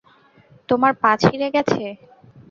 তোমার 0.69 0.91
পা, 1.01 1.11
ছিঁড়ে 1.21 1.47
গেছে। 1.55 1.83